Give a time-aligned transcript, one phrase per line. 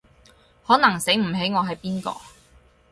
[0.65, 2.17] 可能醒唔起我係邊個